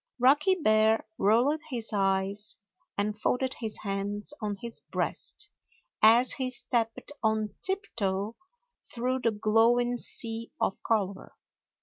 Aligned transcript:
Rocky 0.17 0.55
Bear 0.55 1.05
rolled 1.19 1.61
his 1.69 1.91
eyes 1.93 2.55
and 2.97 3.15
folded 3.15 3.53
his 3.59 3.77
hands 3.83 4.33
on 4.41 4.57
his 4.59 4.79
breast 4.79 5.51
as 6.01 6.31
he 6.31 6.49
stepped 6.49 7.11
on 7.21 7.53
tiptoe 7.61 8.35
through 8.91 9.19
the 9.19 9.29
glowing 9.29 9.99
sea 9.99 10.51
of 10.59 10.81
color. 10.81 11.35